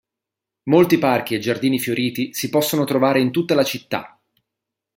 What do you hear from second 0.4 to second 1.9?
Molti parchi e giardini